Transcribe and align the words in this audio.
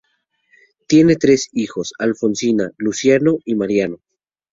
Tiene 0.87 1.15
tres 1.15 1.49
hijos: 1.53 1.93
Alfonsina, 1.99 2.71
Luciano 2.77 3.37
y 3.45 3.53
Mariano. 3.53 3.99